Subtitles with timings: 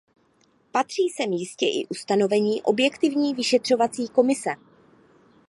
[0.71, 4.49] Patří sem jistě i ustanovení objektivní vyšetřovací komise.